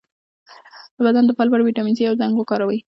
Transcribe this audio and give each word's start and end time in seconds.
د 0.95 0.97
بدن 1.07 1.23
د 1.25 1.27
دفاع 1.29 1.45
لپاره 1.47 1.65
ویټامین 1.65 1.95
سي 1.97 2.03
او 2.05 2.15
زنک 2.19 2.35
وکاروئ 2.37 2.77